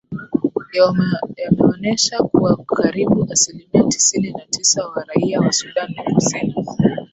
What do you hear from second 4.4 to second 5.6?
tisa wa raia wa